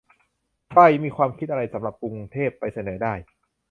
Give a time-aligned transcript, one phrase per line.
[0.69, 3.13] ใครมีความคิดอะไรสำหรับกรุงเทพ ไปเสนอได้